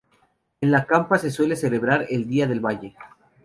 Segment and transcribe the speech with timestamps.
[0.61, 2.95] En la campa se suele celebrar el día del valle.